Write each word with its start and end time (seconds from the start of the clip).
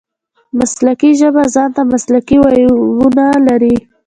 مسلکي 0.57 1.11
ژبه 1.19 1.43
ځان 1.53 1.69
ته 1.75 1.81
مسلکي 1.93 2.37
وییونه 2.39 3.25
لري. 3.47 3.75